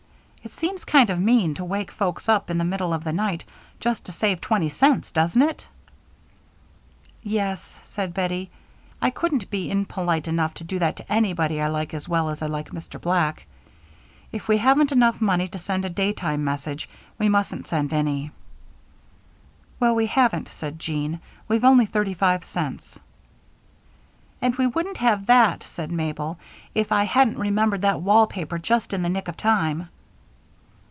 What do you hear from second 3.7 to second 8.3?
just to save twenty cents, doesn't it?" "Yes," said